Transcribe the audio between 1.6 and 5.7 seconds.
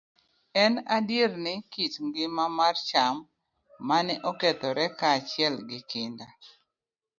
kit ngima mar cham ma ne okethore kaachiel